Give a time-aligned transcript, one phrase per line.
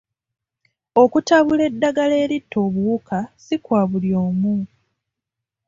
[1.03, 4.55] Okutabula eddagala eritta obuwuka si kwa buli omu.